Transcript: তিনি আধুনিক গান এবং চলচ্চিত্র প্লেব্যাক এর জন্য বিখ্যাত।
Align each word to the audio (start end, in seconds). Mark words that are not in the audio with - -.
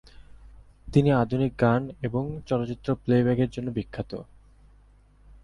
তিনি 0.87 1.09
আধুনিক 1.13 1.51
গান 1.61 1.81
এবং 2.01 2.23
চলচ্চিত্র 2.47 2.87
প্লেব্যাক 2.95 3.39
এর 3.39 3.49
জন্য 3.49 3.67
বিখ্যাত। 3.71 4.11